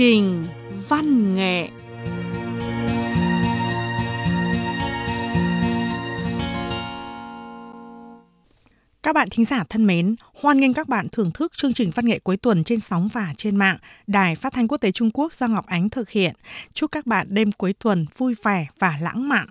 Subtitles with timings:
[0.00, 0.44] trình
[0.88, 1.68] văn nghệ
[9.02, 12.06] Các bạn thính giả thân mến, hoan nghênh các bạn thưởng thức chương trình văn
[12.06, 13.78] nghệ cuối tuần trên sóng và trên mạng.
[14.06, 16.34] Đài Phát thanh Quốc tế Trung Quốc do Ngọc Ánh thực hiện.
[16.74, 19.46] Chúc các bạn đêm cuối tuần vui vẻ và lãng mạn.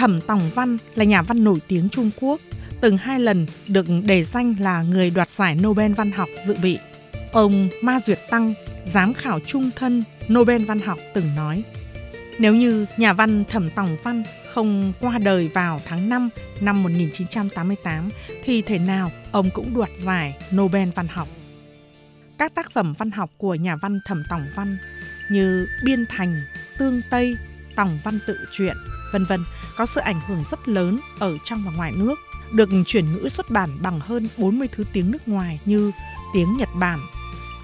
[0.00, 2.40] Thẩm Tòng Văn là nhà văn nổi tiếng Trung Quốc,
[2.80, 6.78] từng hai lần được đề danh là người đoạt giải Nobel văn học dự bị.
[7.32, 8.54] Ông Ma Duyệt Tăng,
[8.92, 11.64] giám khảo trung thân Nobel văn học từng nói,
[12.38, 16.28] nếu như nhà văn Thẩm Tòng Văn không qua đời vào tháng 5
[16.60, 18.10] năm 1988
[18.44, 21.28] thì thể nào ông cũng đoạt giải Nobel văn học.
[22.38, 24.78] Các tác phẩm văn học của nhà văn Thẩm Tòng Văn
[25.30, 26.36] như Biên Thành,
[26.78, 27.36] Tương Tây,
[27.76, 28.76] Tòng Văn tự truyện,
[29.12, 29.40] vân vân
[29.80, 32.14] có sự ảnh hưởng rất lớn ở trong và ngoài nước,
[32.52, 35.92] được chuyển ngữ xuất bản bằng hơn 40 thứ tiếng nước ngoài như
[36.34, 36.98] tiếng Nhật Bản,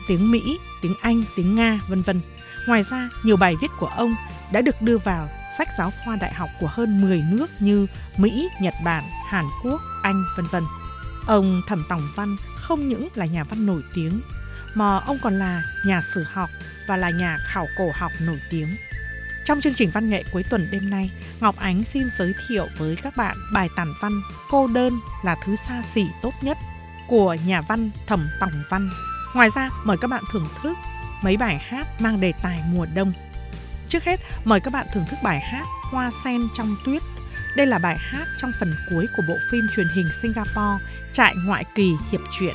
[0.09, 2.21] tiếng Mỹ, tiếng Anh, tiếng Nga, vân vân.
[2.69, 4.15] Ngoài ra, nhiều bài viết của ông
[4.53, 5.29] đã được đưa vào
[5.59, 9.81] sách giáo khoa đại học của hơn 10 nước như Mỹ, Nhật Bản, Hàn Quốc,
[10.03, 10.63] Anh, vân vân.
[11.27, 14.21] Ông Thẩm Tòng Văn không những là nhà văn nổi tiếng,
[14.75, 16.49] mà ông còn là nhà sử học
[16.89, 18.69] và là nhà khảo cổ học nổi tiếng.
[19.47, 22.97] Trong chương trình văn nghệ cuối tuần đêm nay, Ngọc Ánh xin giới thiệu với
[23.03, 24.93] các bạn bài tản văn Cô đơn
[25.25, 26.59] là thứ xa xỉ tốt nhất
[27.09, 28.91] của nhà văn Thẩm Tòng Văn.
[29.35, 30.77] Ngoài ra, mời các bạn thưởng thức
[31.23, 33.13] mấy bài hát mang đề tài mùa đông.
[33.89, 37.03] Trước hết, mời các bạn thưởng thức bài hát Hoa sen trong tuyết.
[37.57, 41.65] Đây là bài hát trong phần cuối của bộ phim truyền hình Singapore Trại ngoại
[41.75, 42.55] kỳ hiệp truyện.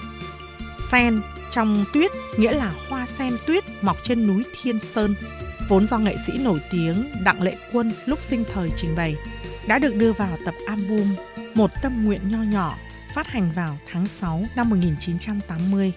[0.92, 1.22] Sen
[1.52, 5.16] trong tuyết nghĩa là hoa sen tuyết mọc trên núi Thiên Sơn
[5.70, 9.16] vốn do nghệ sĩ nổi tiếng Đặng Lệ Quân lúc sinh thời trình bày,
[9.68, 11.16] đã được đưa vào tập album
[11.54, 12.76] Một tâm nguyện nho nhỏ
[13.14, 15.94] phát hành vào tháng 6 năm 1980.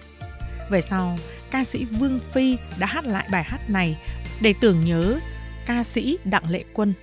[0.69, 1.17] Về sau,
[1.51, 3.97] ca sĩ Vương Phi đã hát lại bài hát này
[4.41, 5.19] để tưởng nhớ
[5.65, 6.93] ca sĩ Đặng Lệ Quân.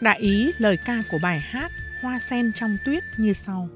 [0.00, 1.70] Đại ý lời ca của bài hát
[2.02, 3.68] Hoa sen trong tuyết như sau.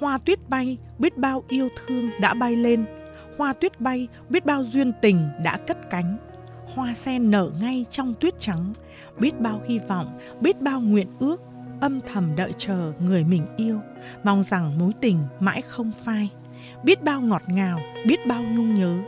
[0.00, 2.86] Hoa tuyết bay, biết bao yêu thương đã bay lên.
[3.38, 6.16] Hoa tuyết bay, biết bao duyên tình đã cất cánh.
[6.74, 8.72] Hoa sen nở ngay trong tuyết trắng
[9.18, 11.40] biết bao hy vọng biết bao nguyện ước
[11.80, 13.80] âm thầm đợi chờ người mình yêu.
[14.24, 16.28] Mong rằng mối tình mãi không phai
[16.82, 18.98] biết bao ngọt ngào biết bao nhung nhớ.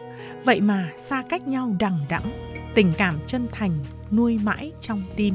[0.44, 2.30] Vậy mà xa cách nhau đằng đẵng
[2.74, 3.70] tình cảm chân thành
[4.10, 5.34] nuôi mãi trong tim.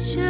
[0.00, 0.29] Sure.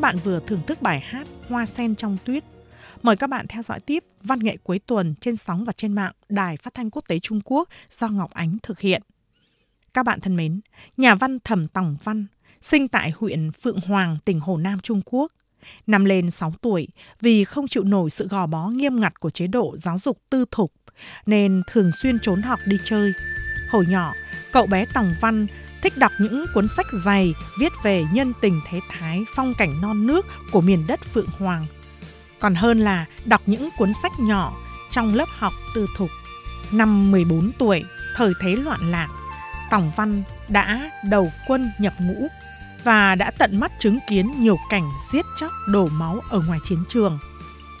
[0.00, 2.44] Các bạn vừa thưởng thức bài hát Hoa sen trong tuyết.
[3.02, 6.12] Mời các bạn theo dõi tiếp văn nghệ cuối tuần trên sóng và trên mạng
[6.28, 9.02] Đài Phát thanh Quốc tế Trung Quốc do Ngọc Ánh thực hiện.
[9.94, 10.60] Các bạn thân mến,
[10.96, 12.26] nhà văn Thẩm Tòng Văn
[12.62, 15.32] sinh tại huyện Phượng Hoàng, tỉnh Hồ Nam, Trung Quốc.
[15.86, 16.88] Năm lên 6 tuổi,
[17.20, 20.44] vì không chịu nổi sự gò bó nghiêm ngặt của chế độ giáo dục tư
[20.50, 20.72] thục,
[21.26, 23.12] nên thường xuyên trốn học đi chơi.
[23.70, 24.12] Hồi nhỏ,
[24.52, 25.46] cậu bé Tòng Văn
[25.82, 30.06] thích đọc những cuốn sách dày viết về nhân tình thế thái, phong cảnh non
[30.06, 31.66] nước của miền đất Phượng Hoàng.
[32.40, 34.52] Còn hơn là đọc những cuốn sách nhỏ
[34.90, 36.10] trong lớp học tư thục.
[36.72, 37.84] Năm 14 tuổi,
[38.16, 39.08] thời thế loạn lạc,
[39.70, 42.28] Tòng Văn đã đầu quân nhập ngũ
[42.84, 46.84] và đã tận mắt chứng kiến nhiều cảnh giết chóc đổ máu ở ngoài chiến
[46.88, 47.18] trường.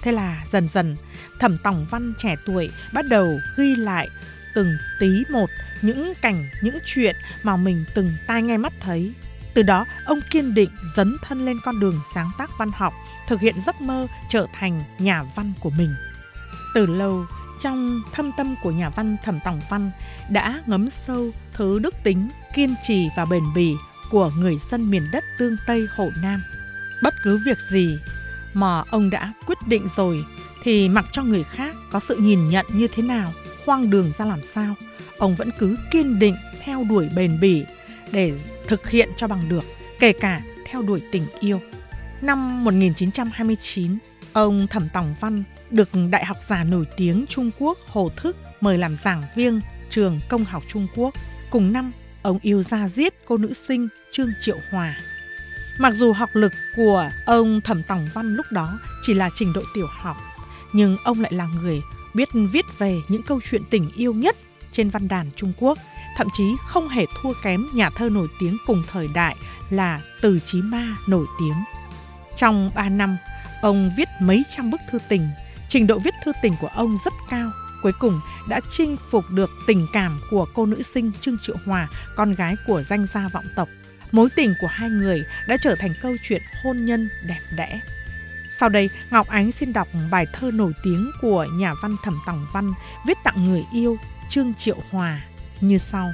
[0.02, 0.96] Thế là dần dần,
[1.38, 4.08] Thẩm Tòng Văn trẻ tuổi bắt đầu ghi lại
[4.54, 5.50] từng tí một
[5.82, 9.12] những cảnh, những chuyện mà mình từng tai nghe mắt thấy.
[9.54, 12.92] Từ đó, ông kiên định dấn thân lên con đường sáng tác văn học,
[13.28, 15.94] thực hiện giấc mơ trở thành nhà văn của mình.
[16.74, 17.26] Từ lâu,
[17.60, 19.90] trong thâm tâm của nhà văn Thẩm Tòng Văn
[20.30, 23.74] đã ngấm sâu thứ đức tính, kiên trì và bền bỉ
[24.10, 26.42] của người dân miền đất tương Tây Hồ Nam.
[27.02, 27.98] Bất cứ việc gì
[28.54, 30.24] mà ông đã quyết định rồi
[30.62, 33.32] thì mặc cho người khác có sự nhìn nhận như thế nào,
[33.66, 34.74] hoang đường ra làm sao,
[35.18, 36.34] ông vẫn cứ kiên định
[36.64, 37.64] theo đuổi bền bỉ
[38.12, 38.32] để
[38.66, 39.64] thực hiện cho bằng được,
[39.98, 41.60] kể cả theo đuổi tình yêu.
[42.20, 43.98] Năm 1929,
[44.32, 48.78] ông Thẩm Tòng Văn được Đại học giả nổi tiếng Trung Quốc Hồ Thức mời
[48.78, 49.60] làm giảng viên
[49.90, 51.14] trường công học Trung Quốc.
[51.50, 51.92] Cùng năm,
[52.22, 54.96] ông yêu ra giết cô nữ sinh Trương Triệu Hòa.
[55.78, 59.62] Mặc dù học lực của ông Thẩm Tòng Văn lúc đó chỉ là trình độ
[59.74, 60.16] tiểu học,
[60.72, 61.80] nhưng ông lại là người
[62.14, 64.36] biết viết về những câu chuyện tình yêu nhất
[64.72, 65.78] trên văn đàn Trung Quốc,
[66.16, 69.36] thậm chí không hề thua kém nhà thơ nổi tiếng cùng thời đại
[69.70, 71.54] là Từ Chí Ma nổi tiếng.
[72.36, 73.16] Trong 3 năm,
[73.62, 75.28] ông viết mấy trăm bức thư tình,
[75.68, 77.50] trình độ viết thư tình của ông rất cao.
[77.82, 81.88] Cuối cùng đã chinh phục được tình cảm của cô nữ sinh Trương Triệu Hòa,
[82.16, 83.68] con gái của danh gia vọng tộc.
[84.12, 87.80] Mối tình của hai người đã trở thành câu chuyện hôn nhân đẹp đẽ.
[88.60, 92.46] Sau đây, Ngọc Ánh xin đọc bài thơ nổi tiếng của nhà văn Thẩm Tòng
[92.52, 92.72] Văn
[93.06, 93.96] viết tặng người yêu
[94.28, 95.20] Trương Triệu Hòa
[95.60, 96.10] như sau.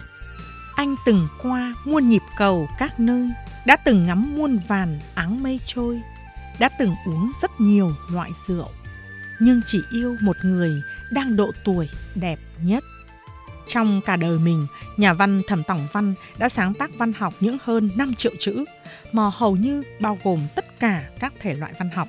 [0.76, 3.28] Anh từng qua muôn nhịp cầu các nơi,
[3.66, 6.00] đã từng ngắm muôn vàn áng mây trôi,
[6.58, 8.68] đã từng uống rất nhiều loại rượu,
[9.40, 12.84] nhưng chỉ yêu một người đang độ tuổi đẹp nhất.
[13.68, 17.58] Trong cả đời mình, nhà văn Thẩm Tòng Văn đã sáng tác văn học những
[17.64, 18.64] hơn 5 triệu chữ,
[19.12, 22.08] mà hầu như bao gồm tất cả các thể loại văn học.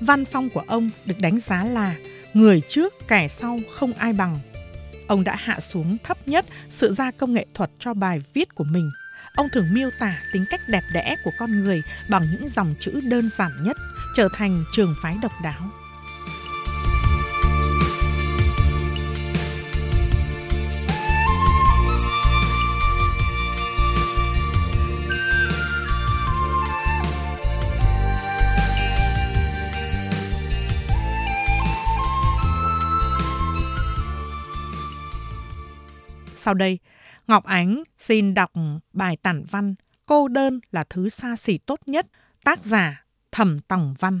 [0.00, 1.94] Văn phong của ông được đánh giá là
[2.34, 4.38] người trước kẻ sau không ai bằng
[5.08, 8.64] Ông đã hạ xuống thấp nhất sự gia công nghệ thuật cho bài viết của
[8.64, 8.90] mình.
[9.36, 13.00] Ông thường miêu tả tính cách đẹp đẽ của con người bằng những dòng chữ
[13.04, 13.76] đơn giản nhất,
[14.16, 15.70] trở thành trường phái độc đáo.
[36.48, 36.78] Sau đây,
[37.26, 38.52] Ngọc Ánh xin đọc
[38.92, 39.74] bài tản văn
[40.06, 42.06] Cô đơn là thứ xa xỉ tốt nhất,
[42.44, 44.20] tác giả Thẩm Tòng Văn.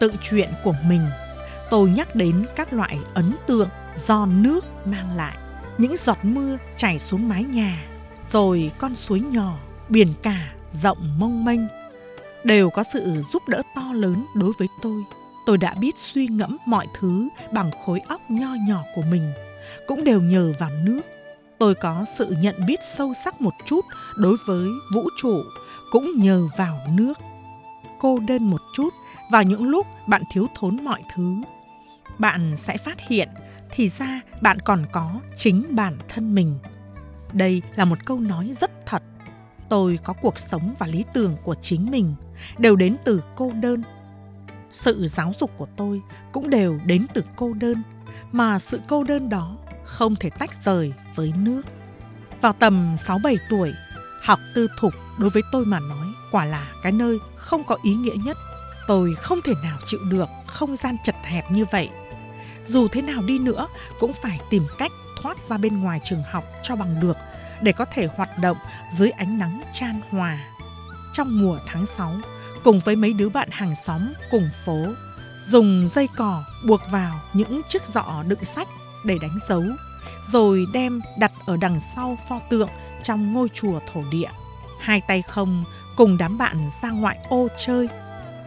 [0.00, 1.02] Tự truyện của mình,
[1.70, 3.68] tôi nhắc đến các loại ấn tượng
[4.06, 5.36] do nước mang lại.
[5.78, 7.84] Những giọt mưa chảy xuống mái nhà,
[8.32, 10.52] rồi con suối nhỏ, biển cả
[10.82, 11.68] rộng mông mênh
[12.44, 15.02] đều có sự giúp đỡ to lớn đối với tôi.
[15.46, 19.32] Tôi đã biết suy ngẫm mọi thứ bằng khối óc nho nhỏ của mình,
[19.86, 21.00] cũng đều nhờ vào nước.
[21.58, 23.84] Tôi có sự nhận biết sâu sắc một chút
[24.16, 25.42] đối với vũ trụ,
[25.90, 27.18] cũng nhờ vào nước.
[28.00, 28.88] Cô đơn một chút
[29.30, 31.34] vào những lúc bạn thiếu thốn mọi thứ.
[32.18, 33.28] Bạn sẽ phát hiện
[33.70, 36.58] thì ra bạn còn có chính bản thân mình.
[37.32, 39.02] Đây là một câu nói rất thật.
[39.68, 42.14] Tôi có cuộc sống và lý tưởng của chính mình
[42.58, 43.82] đều đến từ cô đơn.
[44.72, 46.00] Sự giáo dục của tôi
[46.32, 47.82] cũng đều đến từ cô đơn,
[48.32, 51.62] mà sự cô đơn đó không thể tách rời với nước.
[52.40, 53.72] Vào tầm 6-7 tuổi,
[54.22, 57.94] học tư thục đối với tôi mà nói quả là cái nơi không có ý
[57.94, 58.36] nghĩa nhất.
[58.90, 61.88] Tôi không thể nào chịu được không gian chật hẹp như vậy.
[62.68, 63.66] Dù thế nào đi nữa
[64.00, 64.92] cũng phải tìm cách
[65.22, 67.16] thoát ra bên ngoài trường học cho bằng được
[67.62, 68.56] để có thể hoạt động
[68.98, 70.38] dưới ánh nắng chan hòa.
[71.12, 72.12] Trong mùa tháng 6,
[72.64, 74.86] cùng với mấy đứa bạn hàng xóm cùng phố,
[75.48, 78.68] dùng dây cỏ buộc vào những chiếc giỏ đựng sách
[79.04, 79.62] để đánh dấu,
[80.32, 82.70] rồi đem đặt ở đằng sau pho tượng
[83.02, 84.30] trong ngôi chùa thổ địa.
[84.80, 85.64] Hai tay không
[85.96, 87.88] cùng đám bạn ra ngoại ô chơi,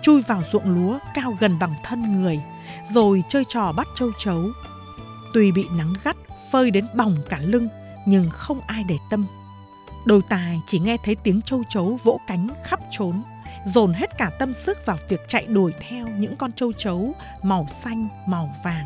[0.03, 2.39] chui vào ruộng lúa cao gần bằng thân người,
[2.93, 4.43] rồi chơi trò bắt châu chấu.
[5.33, 6.15] Tuy bị nắng gắt
[6.51, 7.67] phơi đến bỏng cả lưng,
[8.05, 9.25] nhưng không ai để tâm.
[10.05, 13.23] Đôi tài chỉ nghe thấy tiếng châu chấu vỗ cánh khắp trốn,
[13.73, 17.67] dồn hết cả tâm sức vào việc chạy đuổi theo những con châu chấu màu
[17.83, 18.85] xanh, màu vàng.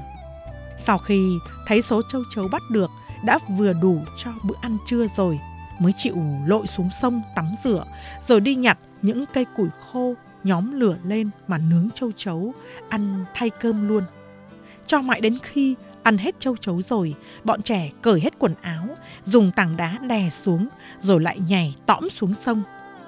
[0.77, 2.91] Sau khi thấy số châu chấu bắt được
[3.25, 5.39] đã vừa đủ cho bữa ăn trưa rồi,
[5.79, 7.85] mới chịu lội xuống sông tắm rửa,
[8.27, 10.13] rồi đi nhặt những cây củi khô
[10.47, 12.53] nhóm lửa lên mà nướng châu chấu,
[12.89, 14.03] ăn thay cơm luôn.
[14.87, 18.87] Cho mãi đến khi ăn hết châu chấu rồi, bọn trẻ cởi hết quần áo,
[19.25, 20.67] dùng tảng đá đè xuống,
[20.99, 22.63] rồi lại nhảy tõm xuống sông.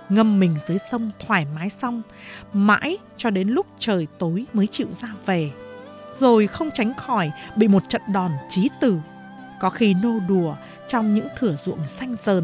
[0.09, 2.01] Ngâm mình dưới sông thoải mái xong,
[2.53, 5.51] mãi cho đến lúc trời tối mới chịu ra về.
[6.19, 8.97] Rồi không tránh khỏi bị một trận đòn chí tử.
[9.59, 10.55] Có khi nô đùa
[10.87, 12.43] trong những thửa ruộng xanh dờn,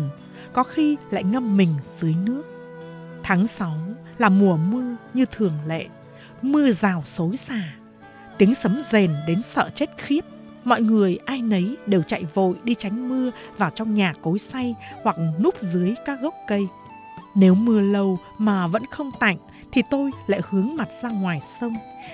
[0.54, 2.44] có khi lại ngâm mình dưới nước.
[3.24, 3.78] Tháng 6
[4.17, 5.88] là mùa mưa như thường lệ,
[6.41, 7.62] mưa rào xối xả.
[8.38, 10.22] Tiếng sấm rền đến sợ chết khiếp.
[10.63, 14.75] Mọi người ai nấy đều chạy vội đi tránh mưa vào trong nhà cối xay
[15.03, 16.67] hoặc núp dưới các gốc cây.
[17.36, 19.38] Nếu mưa lâu mà vẫn không tạnh
[19.72, 21.74] thì tôi lại hướng mặt ra ngoài sông,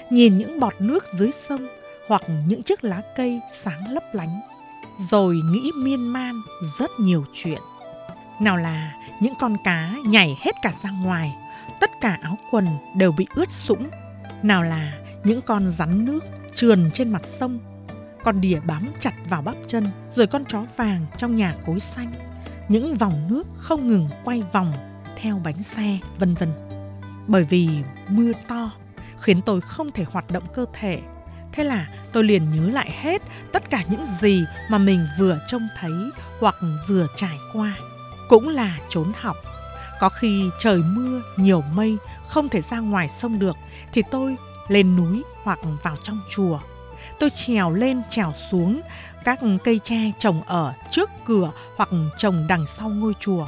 [0.10, 1.62] nhìn những bọt nước dưới sông
[2.08, 4.42] hoặc những chiếc lá cây sáng lấp lánh.
[5.12, 6.42] Rồi nghĩ miên man
[6.80, 7.60] rất nhiều chuyện.
[8.42, 11.32] Nào là những con cá nhảy hết cả ra ngoài,
[11.82, 12.66] tất cả áo quần
[12.98, 13.90] đều bị ướt sũng.
[14.44, 16.20] Nào là những con rắn nước
[16.56, 17.60] trườn trên mặt sông,
[18.24, 22.12] con đỉa bám chặt vào bắp chân, rồi con chó vàng trong nhà cối xanh.
[22.68, 24.74] Những vòng nước không ngừng quay vòng
[25.16, 26.52] theo bánh xe, vân vân.
[27.28, 27.70] Bởi vì
[28.10, 28.72] mưa to
[29.20, 31.00] khiến tôi không thể hoạt động cơ thể.
[31.52, 33.22] Thế là tôi liền nhớ lại hết
[33.52, 35.94] tất cả những gì mà mình vừa trông thấy
[36.40, 36.56] hoặc
[36.88, 37.74] vừa trải qua
[38.30, 39.36] cũng là trốn học.
[40.02, 43.58] Có khi trời mưa, nhiều mây, không thể ra ngoài sông được
[43.94, 44.36] thì tôi
[44.68, 46.60] lên núi hoặc vào trong chùa.
[47.20, 48.82] Tôi trèo lên trèo xuống
[49.24, 53.48] các cây tre trồng ở trước cửa hoặc trồng đằng sau ngôi chùa.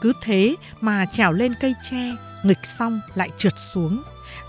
[0.00, 4.02] Cứ thế mà trèo lên cây tre, nghịch xong lại trượt xuống,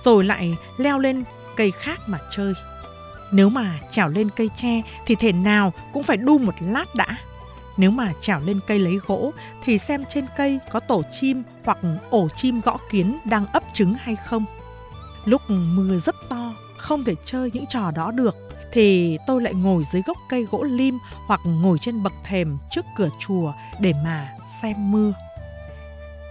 [0.03, 1.24] rồi lại leo lên
[1.55, 2.53] cây khác mà chơi.
[3.31, 7.17] Nếu mà trèo lên cây tre thì thể nào cũng phải đu một lát đã.
[7.77, 9.32] Nếu mà trèo lên cây lấy gỗ
[9.63, 11.77] thì xem trên cây có tổ chim hoặc
[12.10, 14.46] ổ chim gõ kiến đang ấp trứng hay không.
[15.25, 18.36] Lúc mưa rất to, không thể chơi những trò đó được
[18.72, 22.86] thì tôi lại ngồi dưới gốc cây gỗ lim hoặc ngồi trên bậc thềm trước
[22.98, 24.29] cửa chùa để mà
[24.62, 25.13] xem mưa.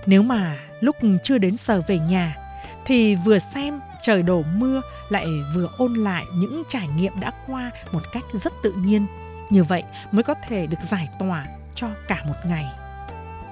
[0.07, 2.37] Nếu mà lúc chưa đến giờ về nhà
[2.85, 7.71] thì vừa xem trời đổ mưa lại vừa ôn lại những trải nghiệm đã qua
[7.93, 9.07] một cách rất tự nhiên
[9.55, 9.83] như vậy
[10.13, 12.67] mới có thể được giải tỏa cho cả một ngày.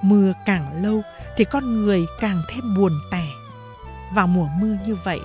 [0.01, 1.01] Mưa càng lâu
[1.35, 3.25] thì con người càng thêm buồn tẻ.
[4.13, 5.19] Vào mùa mưa như vậy,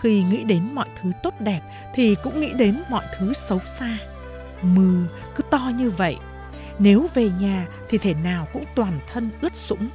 [0.00, 1.60] khi nghĩ đến mọi thứ tốt đẹp
[1.94, 3.98] thì cũng nghĩ đến mọi thứ xấu xa.
[4.62, 6.16] Mưa cứ to như vậy,
[6.78, 9.88] nếu về nhà thì thể nào cũng toàn thân ướt sũng.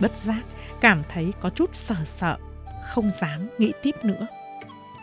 [0.00, 0.42] Bất giác,
[0.80, 2.36] cảm thấy có chút sợ sợ,
[2.88, 4.26] không dám nghĩ tiếp nữa.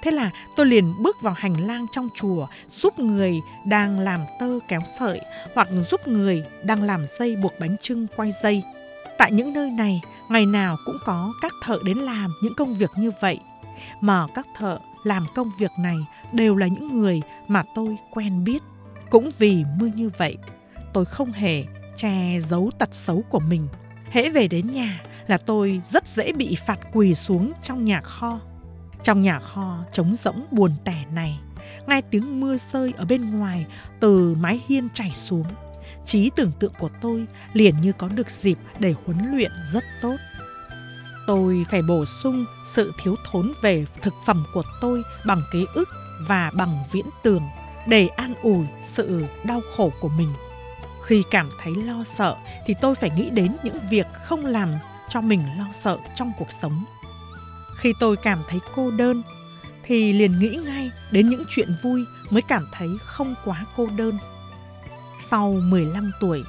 [0.06, 2.48] Thế là tôi liền bước vào hành lang trong chùa
[2.82, 5.22] giúp người đang làm tơ kéo sợi
[5.56, 8.64] hoặc giúp người đang làm dây buộc bánh trưng quay dây.
[9.18, 12.90] Tại những nơi này, ngày nào cũng có các thợ đến làm những công việc
[12.98, 13.40] như vậy.
[14.02, 15.98] mà các thợ làm công việc này
[16.34, 18.64] đều là những người mà tôi quen biết.
[19.10, 20.38] Cũng vì mưa như vậy,
[20.94, 21.64] tôi không hề
[21.96, 23.68] che giấu tật xấu của mình.
[24.10, 28.40] Hễ về đến nhà là tôi rất dễ bị phạt quỳ xuống trong nhà kho.
[29.06, 31.40] Trong nhà kho trống rỗng buồn tẻ này,
[31.88, 33.66] nghe tiếng mưa rơi ở bên ngoài
[34.00, 35.46] từ mái hiên chảy xuống.
[36.06, 40.16] Trí tưởng tượng của tôi liền như có được dịp để huấn luyện rất tốt.
[41.28, 45.90] Tôi phải bổ sung sự thiếu thốn về thực phẩm của tôi bằng ký ức
[46.28, 47.44] và bằng viễn tường
[47.88, 50.30] để an ủi sự đau khổ của mình.
[51.06, 52.36] Khi cảm thấy lo sợ
[52.66, 54.70] thì tôi phải nghĩ đến những việc không làm
[55.10, 56.86] cho mình lo sợ trong cuộc sống.
[57.76, 59.24] Khi tôi cảm thấy cô đơn
[59.84, 64.18] thì liền nghĩ ngay đến những chuyện vui mới cảm thấy không quá cô đơn.
[65.30, 66.44] Sau 15 tuổi,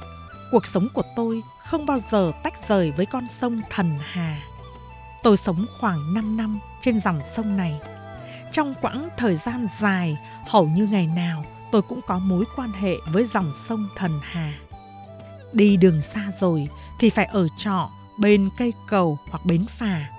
[0.51, 4.37] cuộc sống của tôi không bao giờ tách rời với con sông Thần Hà.
[5.23, 7.79] Tôi sống khoảng 5 năm trên dòng sông này.
[8.51, 10.17] Trong quãng thời gian dài,
[10.47, 14.53] hầu như ngày nào tôi cũng có mối quan hệ với dòng sông Thần Hà.
[15.53, 16.67] Đi đường xa rồi
[16.99, 20.16] thì phải ở trọ bên cây cầu hoặc bến phà.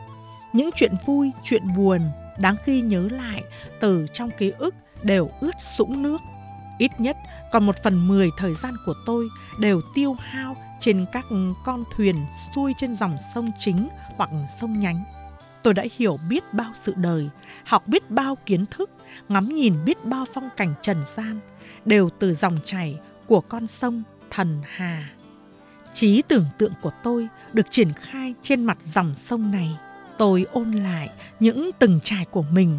[0.52, 2.00] Những chuyện vui, chuyện buồn
[2.38, 3.42] đáng khi nhớ lại
[3.80, 6.18] từ trong ký ức đều ướt sũng nước.
[6.78, 7.16] Ít nhất
[7.52, 9.28] còn một phần mười thời gian của tôi
[9.60, 11.26] đều tiêu hao trên các
[11.64, 12.16] con thuyền
[12.54, 15.04] xuôi trên dòng sông chính hoặc sông nhánh.
[15.62, 17.28] Tôi đã hiểu biết bao sự đời,
[17.64, 18.90] học biết bao kiến thức,
[19.28, 21.40] ngắm nhìn biết bao phong cảnh trần gian,
[21.84, 25.10] đều từ dòng chảy của con sông Thần Hà.
[25.94, 29.76] Trí tưởng tượng của tôi được triển khai trên mặt dòng sông này.
[30.18, 31.10] Tôi ôn lại
[31.40, 32.78] những từng trải của mình,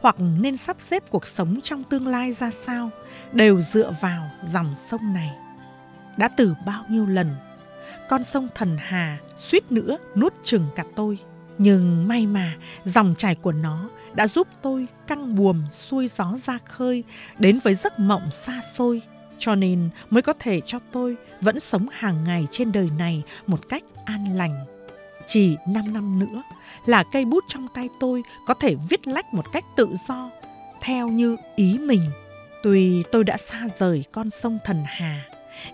[0.00, 2.90] hoặc nên sắp xếp cuộc sống trong tương lai ra sao,
[3.32, 5.30] đều dựa vào dòng sông này.
[6.16, 7.30] Đã từ bao nhiêu lần,
[8.08, 11.18] con sông Thần Hà suýt nữa nuốt chừng cả tôi.
[11.58, 16.58] Nhưng may mà dòng chảy của nó đã giúp tôi căng buồm xuôi gió ra
[16.64, 17.04] khơi,
[17.38, 19.02] đến với giấc mộng xa xôi
[19.40, 23.68] cho nên mới có thể cho tôi vẫn sống hàng ngày trên đời này một
[23.68, 24.54] cách an lành.
[25.32, 26.42] Chỉ 5 năm nữa
[26.86, 30.30] là cây bút trong tay tôi có thể viết lách một cách tự do,
[30.80, 32.10] theo như ý mình.
[32.62, 35.24] Tuy tôi đã xa rời con sông Thần Hà,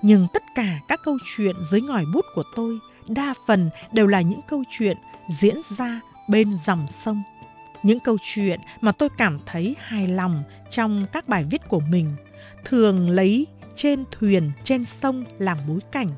[0.03, 4.21] nhưng tất cả các câu chuyện dưới ngòi bút của tôi đa phần đều là
[4.21, 4.97] những câu chuyện
[5.41, 7.23] diễn ra bên dòng sông.
[7.83, 12.17] Những câu chuyện mà tôi cảm thấy hài lòng trong các bài viết của mình
[12.65, 16.09] thường lấy trên thuyền, trên sông làm bối cảnh.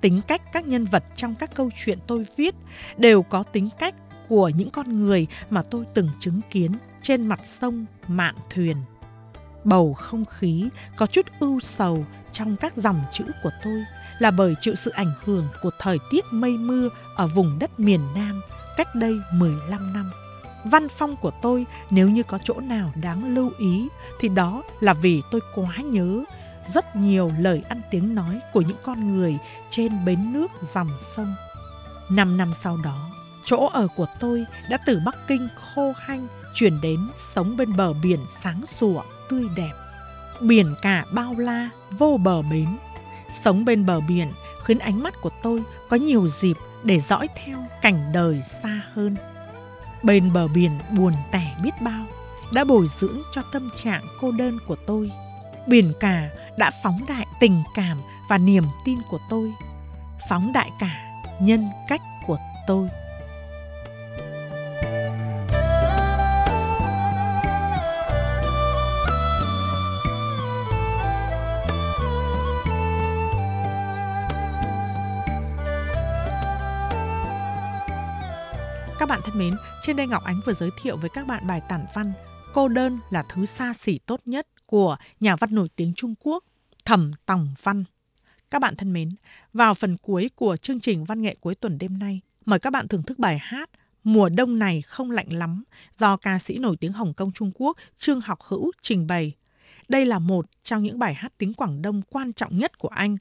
[0.00, 2.54] Tính cách các nhân vật trong các câu chuyện tôi viết
[2.96, 3.94] đều có tính cách
[4.28, 8.76] của những con người mà tôi từng chứng kiến trên mặt sông mạn thuyền.
[9.64, 13.84] Bầu không khí có chút ưu sầu trong các dòng chữ của tôi
[14.18, 18.00] là bởi chịu sự ảnh hưởng của thời tiết mây mưa ở vùng đất miền
[18.14, 18.40] Nam
[18.76, 20.10] cách đây 15 năm.
[20.64, 23.88] Văn phong của tôi nếu như có chỗ nào đáng lưu ý
[24.20, 26.24] thì đó là vì tôi quá nhớ
[26.74, 29.38] rất nhiều lời ăn tiếng nói của những con người
[29.70, 31.34] trên bến nước dòng sông.
[32.10, 33.10] Năm năm sau đó,
[33.44, 36.98] chỗ ở của tôi đã từ Bắc Kinh khô hanh chuyển đến
[37.34, 39.72] sống bên bờ biển sáng sủa, tươi đẹp.
[40.40, 42.68] Biển cả bao la, vô bờ bến.
[43.44, 44.28] Sống bên bờ biển
[44.64, 49.16] khiến ánh mắt của tôi có nhiều dịp để dõi theo cảnh đời xa hơn.
[50.02, 52.04] Bên bờ biển buồn tẻ biết bao,
[52.52, 55.10] đã bồi dưỡng cho tâm trạng cô đơn của tôi.
[55.66, 56.28] Biển cả
[56.58, 57.96] đã phóng đại tình cảm
[58.28, 59.52] và niềm tin của tôi
[60.28, 61.04] phóng đại cả
[61.40, 62.88] nhân cách của tôi.
[78.98, 81.60] Các bạn thân mến, trên đây Ngọc Ánh vừa giới thiệu với các bạn bài
[81.68, 82.12] tản văn
[82.54, 86.44] Cô đơn là thứ xa xỉ tốt nhất của nhà văn nổi tiếng Trung Quốc.
[86.88, 87.84] Thẩm Tòng Văn.
[88.50, 89.10] Các bạn thân mến,
[89.52, 92.88] vào phần cuối của chương trình văn nghệ cuối tuần đêm nay, mời các bạn
[92.88, 93.70] thưởng thức bài hát
[94.04, 95.64] Mùa đông này không lạnh lắm
[95.98, 99.32] do ca sĩ nổi tiếng Hồng Kông Trung Quốc Trương Học Hữu trình bày.
[99.88, 103.16] Đây là một trong những bài hát tiếng Quảng Đông quan trọng nhất của anh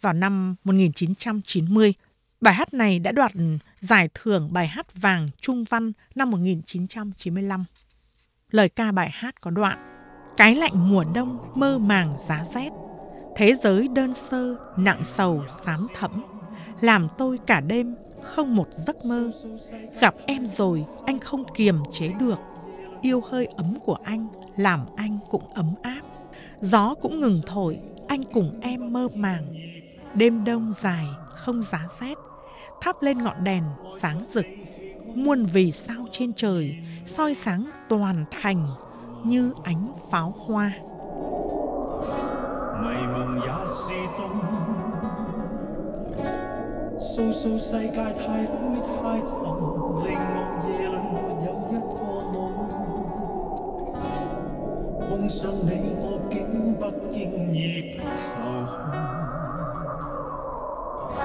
[0.00, 1.94] vào năm 1990.
[2.40, 3.32] Bài hát này đã đoạt
[3.80, 7.64] giải thưởng bài hát vàng Trung Văn năm 1995.
[8.50, 9.78] Lời ca bài hát có đoạn
[10.36, 12.70] Cái lạnh mùa đông mơ màng giá rét
[13.36, 16.10] Thế giới đơn sơ, nặng sầu, xám thẫm.
[16.80, 19.30] Làm tôi cả đêm không một giấc mơ.
[20.00, 22.38] Gặp em rồi anh không kiềm chế được.
[23.02, 26.00] Yêu hơi ấm của anh làm anh cũng ấm áp.
[26.60, 29.54] Gió cũng ngừng thổi, anh cùng em mơ màng.
[30.16, 32.18] Đêm đông dài không giá rét.
[32.80, 33.64] Thắp lên ngọn đèn
[34.00, 34.46] sáng rực.
[35.14, 38.66] Muôn vì sao trên trời soi sáng toàn thành
[39.24, 40.72] như ánh pháo hoa.
[42.82, 43.82] 迷夢也是
[44.16, 44.20] 冬，
[46.98, 49.30] 訴訴世界太灰太沉，
[50.04, 50.36] 令我
[50.68, 51.98] 夜里没有一个
[52.32, 52.34] 梦。
[55.08, 55.68] 碰上你
[55.98, 56.34] 我竟
[56.74, 57.20] 不经
[57.54, 58.20] 意不受
[61.16, 61.20] 控，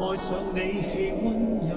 [0.16, 0.86] 上你气
[1.22, 1.26] 温
[1.64, 1.68] 也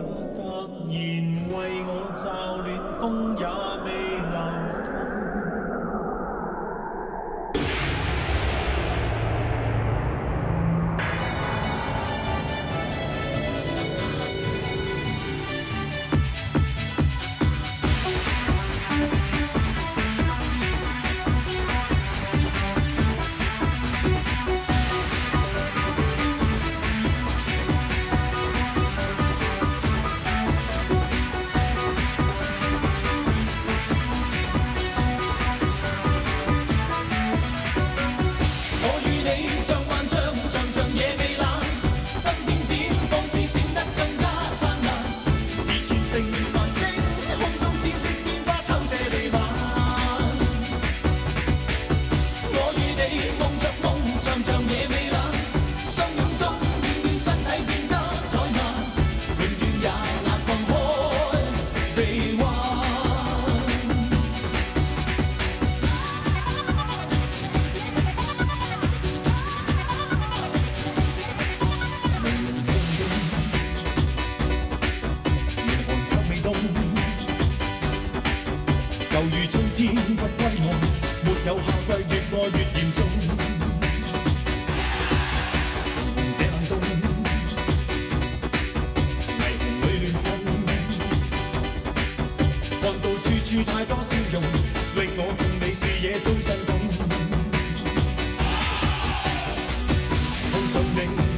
[100.74, 101.31] Các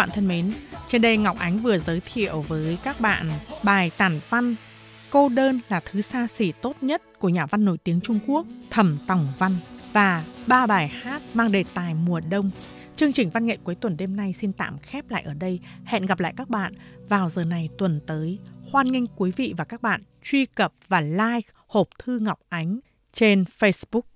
[0.00, 0.52] bạn thân mến,
[0.88, 3.30] trên đây Ngọc Ánh vừa giới thiệu với các bạn
[3.62, 4.54] bài tản văn
[5.10, 8.46] Cô đơn là thứ xa xỉ tốt nhất của nhà văn nổi tiếng Trung Quốc
[8.70, 9.52] Thẩm Tòng Văn
[9.92, 12.50] và ba bài hát mang đề tài mùa đông.
[12.96, 15.60] Chương trình văn nghệ cuối tuần đêm nay xin tạm khép lại ở đây.
[15.84, 16.72] Hẹn gặp lại các bạn
[17.08, 18.38] vào giờ này tuần tới.
[18.70, 22.80] Hoan nghênh quý vị và các bạn truy cập và like hộp thư Ngọc Ánh
[23.12, 24.02] trên Facebook.